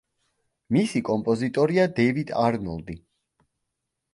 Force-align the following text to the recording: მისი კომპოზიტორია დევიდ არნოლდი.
მისი 0.77 1.01
კომპოზიტორია 1.09 1.85
დევიდ 1.99 2.33
არნოლდი. 2.47 2.97